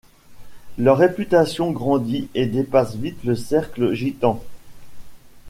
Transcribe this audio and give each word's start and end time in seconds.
Leur 0.79 0.97
réputation 0.97 1.69
grandit 1.69 2.27
et 2.33 2.47
dépasse 2.47 2.95
vite 2.95 3.23
le 3.23 3.35
cercle 3.35 3.93
gitan. 3.93 4.43